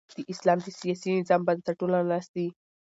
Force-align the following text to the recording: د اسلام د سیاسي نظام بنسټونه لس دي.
د 0.17 0.19
اسلام 0.31 0.59
د 0.63 0.67
سیاسي 0.79 1.09
نظام 1.19 1.41
بنسټونه 1.47 1.97
لس 2.09 2.25
دي. 2.35 2.47